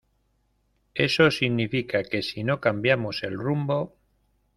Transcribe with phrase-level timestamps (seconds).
[0.95, 3.95] eso significa que si no cambiamos el rumbo